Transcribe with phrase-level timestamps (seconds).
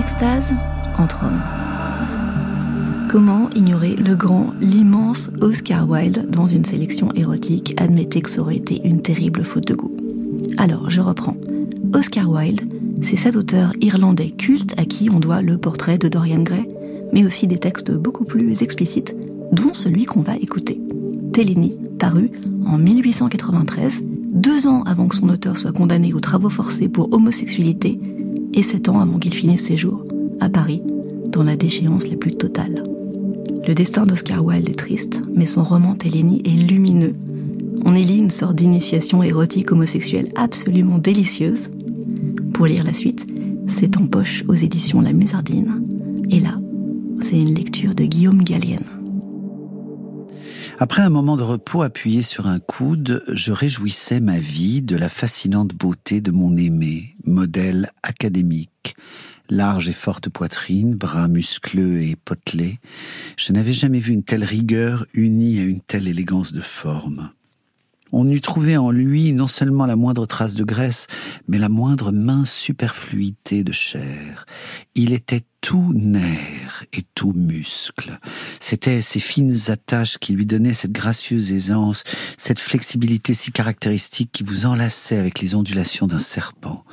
[0.00, 0.54] Extase
[0.96, 1.42] entre hommes.
[3.10, 8.56] Comment ignorer le grand, l'immense Oscar Wilde dans une sélection érotique Admettez que ça aurait
[8.56, 9.94] été une terrible faute de goût.
[10.56, 11.36] Alors, je reprends.
[11.92, 12.62] Oscar Wilde,
[13.02, 16.66] c'est cet auteur irlandais culte à qui on doit le portrait de Dorian Gray,
[17.12, 19.14] mais aussi des textes beaucoup plus explicites,
[19.52, 20.80] dont celui qu'on va écouter.
[21.34, 22.30] Tellini, paru
[22.64, 28.00] en 1893, deux ans avant que son auteur soit condamné aux travaux forcés pour homosexualité,
[28.54, 30.04] et sept ans avant qu'il finisse ses jours,
[30.40, 30.82] à Paris,
[31.28, 32.82] dans la déchéance la plus totale.
[33.66, 37.12] Le destin d'Oscar Wilde est triste, mais son roman Télénie est lumineux.
[37.84, 41.70] On y lit une sorte d'initiation érotique homosexuelle absolument délicieuse.
[42.52, 43.26] Pour lire la suite,
[43.68, 45.82] c'est en poche aux éditions La Musardine.
[46.30, 46.58] Et là,
[47.20, 48.99] c'est une lecture de Guillaume Gallienne.
[50.82, 55.10] Après un moment de repos appuyé sur un coude, je réjouissais ma vie de la
[55.10, 58.96] fascinante beauté de mon aimé, modèle académique,
[59.50, 62.78] large et forte poitrine, bras muscleux et potelés,
[63.36, 67.30] je n'avais jamais vu une telle rigueur unie à une telle élégance de forme.
[68.12, 71.06] On eût trouvé en lui non seulement la moindre trace de graisse,
[71.48, 74.46] mais la moindre mince superfluité de chair.
[74.94, 78.18] Il était tout nerf et tout muscle.
[78.58, 82.02] C'étaient ces fines attaches qui lui donnaient cette gracieuse aisance,
[82.36, 86.84] cette flexibilité si caractéristique qui vous enlaçait avec les ondulations d'un serpent.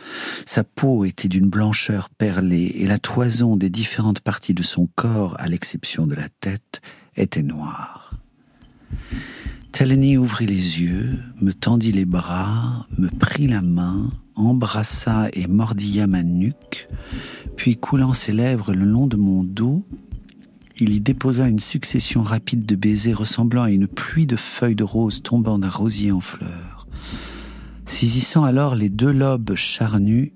[0.46, 5.36] Sa peau était d'une blancheur perlée et la toison des différentes parties de son corps,
[5.40, 6.82] à l'exception de la tête,
[7.16, 8.12] était noire.
[9.72, 16.08] Teleny ouvrit les yeux, me tendit les bras, me prit la main, embrassa et mordilla
[16.08, 16.88] ma nuque,
[17.56, 19.86] puis coulant ses lèvres le long de mon dos,
[20.80, 24.84] il y déposa une succession rapide de baisers ressemblant à une pluie de feuilles de
[24.84, 26.88] rose tombant d'un rosier en fleurs.
[27.86, 30.32] Saisissant alors les deux lobes charnus,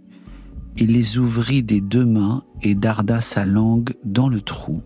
[0.78, 4.82] il les ouvrit des deux mains et darda sa langue dans le trou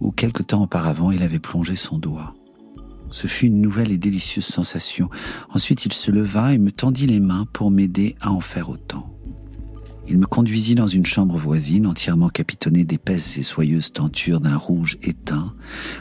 [0.00, 2.34] où quelque temps auparavant il avait plongé son doigt.
[3.10, 5.08] Ce fut une nouvelle et délicieuse sensation.
[5.50, 9.10] Ensuite, il se leva et me tendit les mains pour m'aider à en faire autant.
[10.10, 14.98] Il me conduisit dans une chambre voisine entièrement capitonnée d'épaisses et soyeuses tentures d'un rouge
[15.02, 15.54] éteint.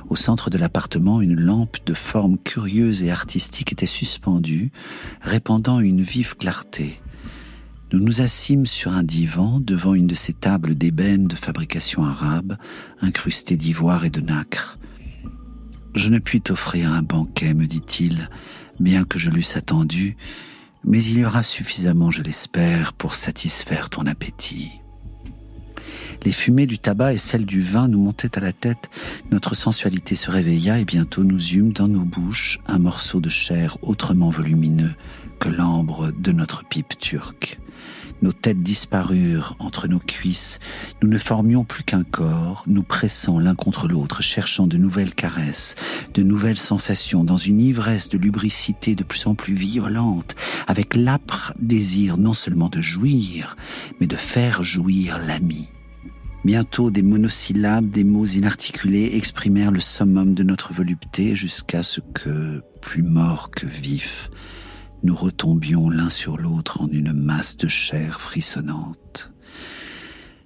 [0.09, 4.71] Au centre de l'appartement, une lampe de forme curieuse et artistique était suspendue,
[5.21, 6.99] répandant une vive clarté.
[7.93, 12.57] Nous nous assîmes sur un divan devant une de ces tables d'ébène de fabrication arabe,
[13.01, 14.78] incrustées d'ivoire et de nacre.
[15.95, 18.29] Je ne puis t'offrir un banquet, me dit-il,
[18.79, 20.17] bien que je l'eusse attendu,
[20.83, 24.71] mais il y aura suffisamment, je l'espère, pour satisfaire ton appétit.
[26.25, 28.89] Les fumées du tabac et celles du vin nous montaient à la tête,
[29.31, 33.77] notre sensualité se réveilla et bientôt nous eûmes dans nos bouches un morceau de chair
[33.81, 34.93] autrement volumineux
[35.39, 37.59] que l'ambre de notre pipe turque.
[38.21, 40.59] Nos têtes disparurent entre nos cuisses.
[41.01, 45.75] Nous ne formions plus qu'un corps, nous pressant l'un contre l'autre, cherchant de nouvelles caresses,
[46.13, 50.35] de nouvelles sensations, dans une ivresse de lubricité de plus en plus violente,
[50.67, 53.55] avec l'âpre désir non seulement de jouir,
[53.99, 55.69] mais de faire jouir l'ami.
[56.45, 62.63] Bientôt des monosyllabes, des mots inarticulés exprimèrent le summum de notre volupté jusqu'à ce que,
[62.81, 64.29] plus mort que vif,
[65.03, 69.31] nous retombions l'un sur l'autre en une masse de chair frissonnante.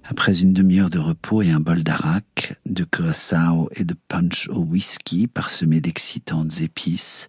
[0.04, 4.60] Après une demi-heure de repos et un bol d'arak, de curaçao et de punch au
[4.60, 7.28] whisky parsemé d'excitantes épices,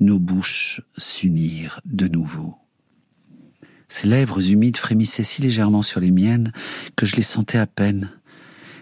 [0.00, 2.56] nos bouches s'unirent de nouveau.
[3.88, 6.52] Ses lèvres humides frémissaient si légèrement sur les miennes
[6.96, 8.10] que je les sentais à peine.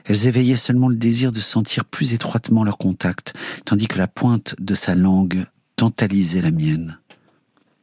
[0.04, 3.34] Elles éveillaient seulement le désir de sentir plus étroitement leur contact,
[3.64, 5.44] tandis que la pointe de sa langue
[5.76, 6.98] tantalisait la mienne.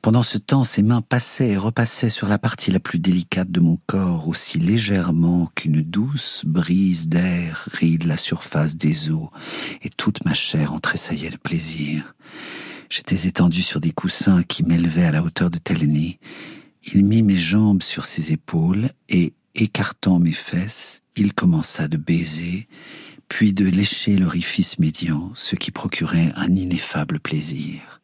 [0.05, 3.59] Pendant ce temps, ses mains passaient et repassaient sur la partie la plus délicate de
[3.59, 9.31] mon corps, aussi légèrement qu'une douce brise d'air ride la surface des eaux,
[9.81, 12.13] et toute ma chair en tressaillait de plaisir.
[12.87, 16.19] J'étais étendu sur des coussins qui m'élevaient à la hauteur de Télénie.
[16.93, 22.67] Il mit mes jambes sur ses épaules et, écartant mes fesses, il commença de baiser,
[23.27, 28.01] puis de lécher l'orifice médian, ce qui procurait un ineffable plaisir.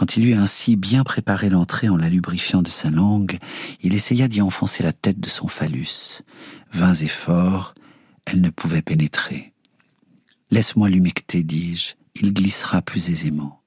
[0.00, 3.36] Quand il eut ainsi bien préparé l'entrée en la lubrifiant de sa langue,
[3.82, 6.22] il essaya d'y enfoncer la tête de son phallus.
[6.72, 7.74] Vains efforts,
[8.24, 9.52] elle ne pouvait pénétrer.
[10.50, 13.60] Laisse-moi l'humecter, dis-je, il glissera plus aisément.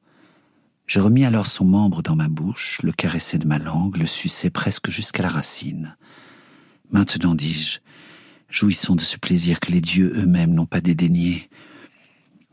[0.88, 4.50] Je remis alors son membre dans ma bouche, le caressai de ma langue, le suçai
[4.50, 5.98] presque jusqu'à la racine.
[6.90, 7.78] Maintenant, dis-je,
[8.50, 11.52] jouissons de ce plaisir que les dieux eux-mêmes n'ont pas dédaigné.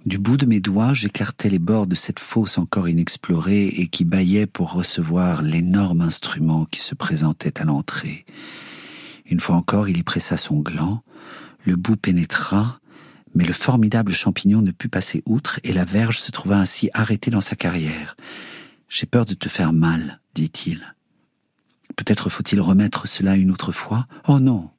[0.07, 4.07] Du bout de mes doigts, j'écartais les bords de cette fosse encore inexplorée et qui
[4.07, 8.25] bâillait pour recevoir l'énorme instrument qui se présentait à l'entrée.
[9.27, 11.03] Une fois encore, il y pressa son gland,
[11.67, 12.81] le bout pénétra,
[13.35, 17.31] mais le formidable champignon ne put passer outre et la verge se trouva ainsi arrêtée
[17.31, 18.17] dans sa carrière.
[18.89, 20.95] J'ai peur de te faire mal, dit-il.
[21.95, 24.07] Peut-être faut-il remettre cela une autre fois?
[24.27, 24.71] Oh non.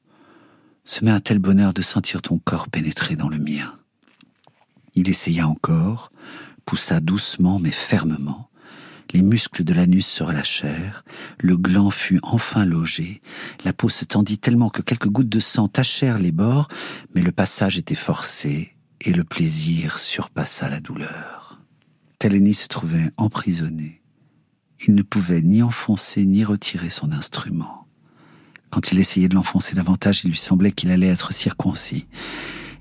[0.84, 3.72] Ce m'est un tel bonheur de sentir ton corps pénétrer dans le mien.
[4.94, 6.12] Il essaya encore,
[6.64, 8.48] poussa doucement mais fermement.
[9.12, 11.04] Les muscles de l'anus se relâchèrent,
[11.38, 13.20] le gland fut enfin logé,
[13.62, 16.68] la peau se tendit tellement que quelques gouttes de sang tachèrent les bords,
[17.14, 21.60] mais le passage était forcé et le plaisir surpassa la douleur.
[22.18, 24.00] Taleni se trouvait emprisonné.
[24.86, 27.86] Il ne pouvait ni enfoncer ni retirer son instrument.
[28.70, 32.06] Quand il essayait de l'enfoncer davantage, il lui semblait qu'il allait être circoncis.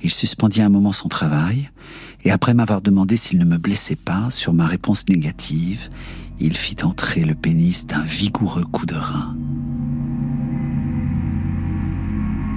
[0.03, 1.69] Il suspendit un moment son travail,
[2.23, 5.89] et après m'avoir demandé s'il ne me blessait pas, sur ma réponse négative,
[6.39, 9.37] il fit entrer le pénis d'un vigoureux coup de rein.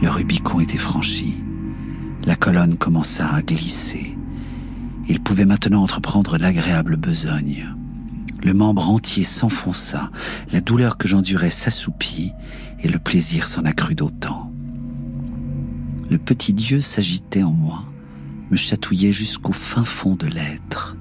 [0.02, 1.36] Le Rubicon était franchi.
[2.24, 4.16] La colonne commença à glisser.
[5.08, 7.74] Il pouvait maintenant entreprendre l'agréable besogne.
[8.42, 10.10] Le membre entier s'enfonça,
[10.50, 12.32] la douleur que j'endurais s'assoupit,
[12.82, 14.53] et le plaisir s'en accrut d'autant.
[16.10, 17.84] Le petit Dieu s'agitait en moi,
[18.50, 20.96] me chatouillait jusqu'au fin fond de l'être.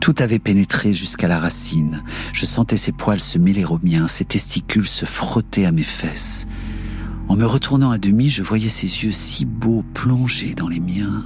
[0.00, 2.02] Tout avait pénétré jusqu'à la racine.
[2.32, 6.46] Je sentais ses poils se mêler aux miens, ses testicules se frotter à mes fesses.
[7.28, 11.24] En me retournant à demi, je voyais ses yeux si beaux plongés dans les miens.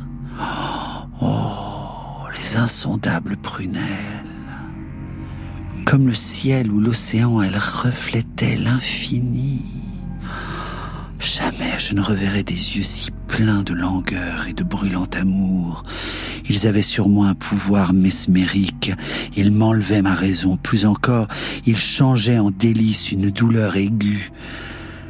[1.21, 4.27] Oh, les insondables prunelles.
[5.87, 9.62] Comme le ciel ou l'océan, elles reflétaient l'infini.
[11.37, 15.83] Jamais je ne reverrai des yeux si pleins de langueur et de brûlant amour.
[16.49, 18.93] Ils avaient sur moi un pouvoir mesmérique.
[19.35, 20.57] Ils m'enlevaient ma raison.
[20.57, 21.27] Plus encore,
[21.67, 24.31] ils changeaient en délice une douleur aiguë.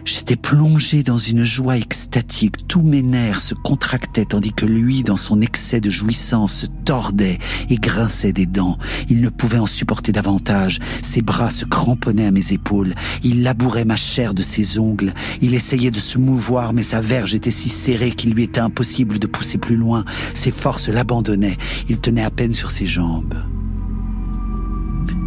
[0.05, 5.17] J'étais plongé dans une joie extatique, tous mes nerfs se contractaient tandis que lui, dans
[5.17, 7.39] son excès de jouissance, se tordait
[7.71, 8.77] et grinçait des dents.
[9.09, 13.87] Il ne pouvait en supporter davantage, ses bras se cramponnaient à mes épaules, il labourait
[13.87, 17.71] ma chair de ses ongles, il essayait de se mouvoir mais sa verge était si
[17.71, 20.05] serrée qu'il lui était impossible de pousser plus loin,
[20.35, 21.57] ses forces l'abandonnaient,
[21.89, 23.35] il tenait à peine sur ses jambes.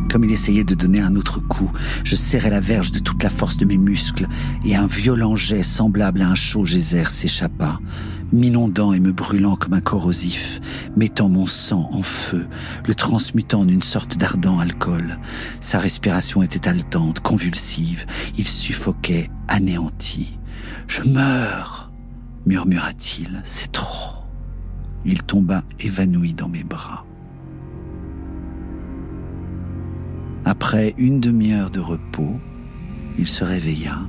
[0.10, 1.72] Comme il essayait de donner un autre coup,
[2.04, 4.28] je serrais la verge de toute la force de mes muscles,
[4.66, 7.80] et un violent jet semblable à un chaud geyser s'échappa,
[8.32, 10.60] m'inondant et me brûlant comme un corrosif,
[10.96, 12.48] mettant mon sang en feu,
[12.88, 15.18] le transmutant en une sorte d'ardent alcool.
[15.60, 18.06] Sa respiration était haletante, convulsive,
[18.38, 20.40] il suffoquait, anéanti.
[20.88, 21.92] Je meurs,
[22.46, 24.14] murmura-t-il, c'est trop.
[25.06, 27.07] Il tomba évanoui dans mes bras.
[30.50, 32.40] Après une demi-heure de repos,
[33.18, 34.08] il se réveilla,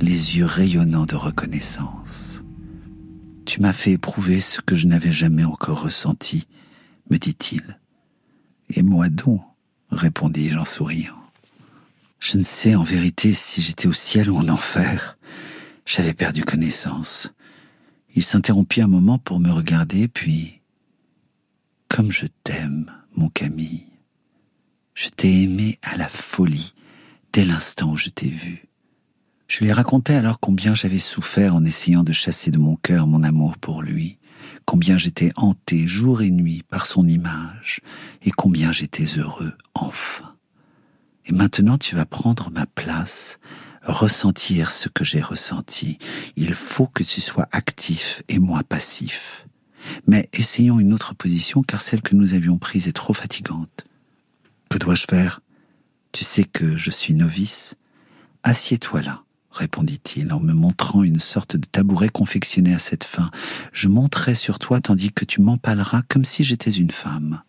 [0.00, 2.42] les yeux rayonnants de reconnaissance.
[3.44, 6.48] Tu m'as fait éprouver ce que je n'avais jamais encore ressenti,
[7.10, 7.78] me dit-il.
[8.70, 9.42] Et moi donc,
[9.90, 11.20] répondis-je en souriant.
[12.20, 15.18] Je ne sais en vérité si j'étais au ciel ou en enfer.
[15.84, 17.30] J'avais perdu connaissance.
[18.16, 20.62] Il s'interrompit un moment pour me regarder, puis
[21.90, 23.93] Comme je t'aime, mon Camille.
[24.94, 26.72] Je t'ai aimé à la folie
[27.32, 28.68] dès l'instant où je t'ai vu.
[29.48, 33.24] Je lui racontais alors combien j'avais souffert en essayant de chasser de mon cœur mon
[33.24, 34.18] amour pour lui,
[34.64, 37.80] combien j'étais hanté jour et nuit par son image,
[38.22, 40.36] et combien j'étais heureux enfin.
[41.26, 43.40] Et maintenant tu vas prendre ma place,
[43.82, 45.98] ressentir ce que j'ai ressenti.
[46.36, 49.46] Il faut que tu sois actif et moi passif.
[50.06, 53.84] Mais essayons une autre position car celle que nous avions prise est trop fatigante.
[56.12, 57.74] Tu sais que je suis novice.
[58.44, 63.30] Assieds-toi là, répondit-il en me montrant une sorte de tabouret confectionné à cette fin.
[63.72, 67.42] Je monterai sur toi tandis que tu m'empaleras comme si j'étais une femme.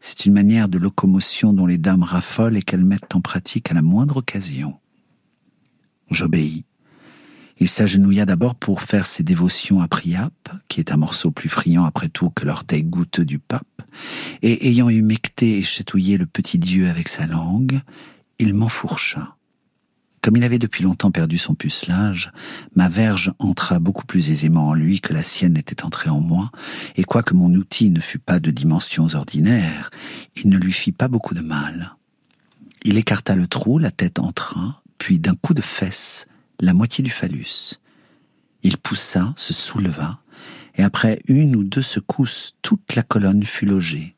[0.00, 3.74] C'est une manière de locomotion dont les dames raffolent et qu'elles mettent en pratique à
[3.74, 4.80] la moindre occasion.
[6.10, 6.64] J'obéis.
[7.58, 10.32] Il s'agenouilla d'abord pour faire ses dévotions à Priap,
[10.66, 13.62] qui est un morceau plus friand après tout que l'orteil goûteux du pape,
[14.42, 17.80] et ayant humecté et chatouillé le petit Dieu avec sa langue,
[18.38, 19.36] il m'enfourcha.
[20.22, 22.30] Comme il avait depuis longtemps perdu son pucelage,
[22.76, 26.50] ma verge entra beaucoup plus aisément en lui que la sienne était entrée en moi,
[26.94, 29.90] et quoique mon outil ne fût pas de dimensions ordinaires,
[30.36, 31.96] il ne lui fit pas beaucoup de mal.
[32.84, 36.26] Il écarta le trou, la tête entra, puis d'un coup de fesse,
[36.60, 37.80] la moitié du phallus.
[38.62, 40.20] Il poussa, se souleva,
[40.74, 44.16] et après une ou deux secousses, toute la colonne fut logée.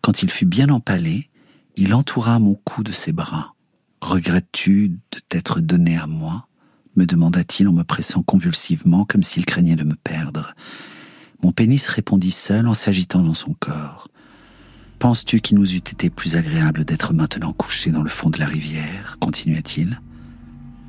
[0.00, 1.28] Quand il fut bien empalé,
[1.76, 3.54] il entoura mon cou de ses bras.
[4.00, 6.48] Regrettes-tu de t'être donné à moi?
[6.96, 10.54] me demanda-t-il en me pressant convulsivement comme s'il craignait de me perdre.
[11.44, 14.08] Mon pénis répondit seul en s'agitant dans son corps.
[14.98, 18.46] Penses-tu qu'il nous eût été plus agréable d'être maintenant couchés dans le fond de la
[18.46, 19.16] rivière?
[19.20, 20.00] continua-t-il.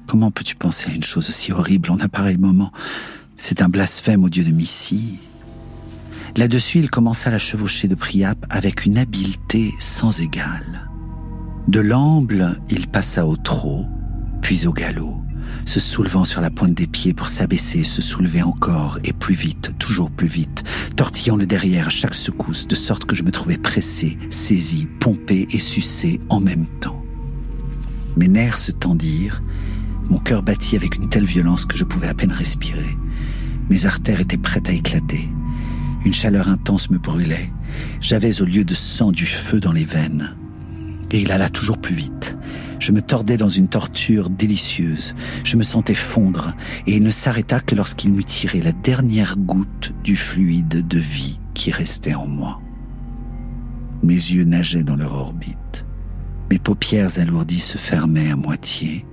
[0.08, 2.72] Comment peux-tu penser à une chose aussi horrible en un pareil moment?
[3.42, 5.18] C'est un blasphème au dieu de Missy.
[6.36, 10.90] Là-dessus, il commença la chevaucher de Priap avec une habileté sans égale.
[11.70, 13.86] De l'amble, il passa au trot,
[14.42, 15.24] puis au galop
[15.66, 19.74] se soulevant sur la pointe des pieds pour s'abaisser, se soulever encore et plus vite,
[19.80, 20.64] toujours plus vite,
[20.96, 25.48] tortillant le derrière à chaque secousse, de sorte que je me trouvais pressé, saisi, pompé
[25.52, 27.04] et sucé en même temps.
[28.16, 29.42] Mes nerfs se tendirent,
[30.10, 32.98] mon cœur battit avec une telle violence que je pouvais à peine respirer.
[33.70, 35.30] Mes artères étaient prêtes à éclater.
[36.04, 37.52] Une chaleur intense me brûlait.
[38.02, 40.36] J'avais au lieu de sang du feu dans les veines.
[41.12, 42.38] Et il alla toujours plus vite.
[42.80, 45.14] Je me tordais dans une torture délicieuse.
[45.44, 46.56] Je me sentais fondre,
[46.88, 51.40] et il ne s'arrêta que lorsqu'il m'eut tiré la dernière goutte du fluide de vie
[51.54, 52.62] qui restait en moi.
[54.02, 55.86] Mes yeux nageaient dans leur orbite.
[56.50, 59.06] Mes paupières alourdies se fermaient à moitié.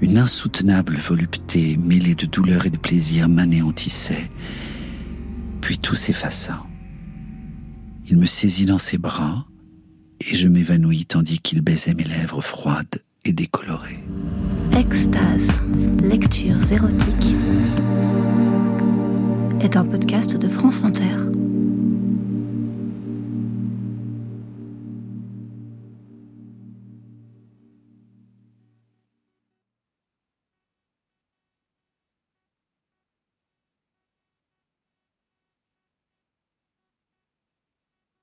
[0.00, 4.30] Une insoutenable volupté mêlée de douleur et de plaisir m'anéantissait.
[5.60, 6.62] Puis tout s'effaça.
[8.08, 9.46] Il me saisit dans ses bras,
[10.20, 14.02] et je m'évanouis tandis qu'il baisait mes lèvres froides et décolorées.
[14.76, 15.50] Extase,
[16.00, 17.34] lectures érotiques
[19.60, 21.37] est un podcast de France Inter.